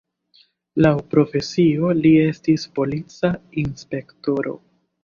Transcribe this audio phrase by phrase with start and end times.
[0.83, 3.33] Laŭ profesio li estis polica
[3.67, 4.61] inspektoro.